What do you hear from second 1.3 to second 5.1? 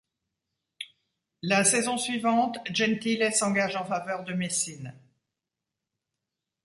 La saison suivante Gentile s'engage en faveur de Messine.